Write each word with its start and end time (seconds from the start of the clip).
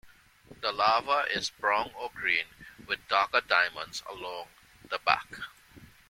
The 0.61 0.71
larva 0.71 1.25
is 1.29 1.51
brown 1.51 1.91
or 1.95 2.09
green 2.09 2.45
with 2.87 3.07
darker 3.07 3.39
diamonds 3.41 4.01
along 4.09 4.47
the 4.89 4.97
back. 4.97 5.27